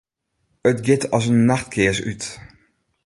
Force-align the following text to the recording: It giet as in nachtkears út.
It 0.69 0.77
giet 0.85 1.03
as 1.17 1.25
in 1.31 1.45
nachtkears 1.49 1.99
út. 2.09 2.23